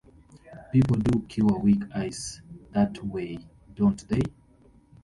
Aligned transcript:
People 0.71 0.95
do 0.97 1.19
cure 1.29 1.59
weak 1.59 1.83
eyes 1.93 2.41
that 2.71 3.03
way, 3.05 3.37
don't 3.75 4.07
they? 4.09 4.23